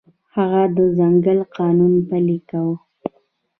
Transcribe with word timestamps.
هغه 0.35 0.63
د 0.75 0.77
ځنګل 0.97 1.39
قانون 1.57 1.93
پلی 2.07 2.37
کاوه. 2.49 2.75